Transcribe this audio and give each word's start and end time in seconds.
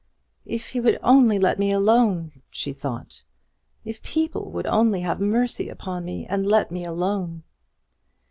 "If 0.47 0.69
he 0.69 0.79
would 0.79 0.97
only 1.03 1.37
let 1.37 1.59
me 1.59 1.71
alone!" 1.71 2.41
she 2.51 2.73
thought. 2.73 3.23
"If 3.85 4.01
people 4.01 4.49
would 4.49 4.65
only 4.65 5.01
have 5.01 5.19
mercy 5.19 5.69
upon 5.69 6.05
me 6.05 6.25
and 6.25 6.47
let 6.47 6.71
me 6.71 6.83
alone!" 6.83 7.43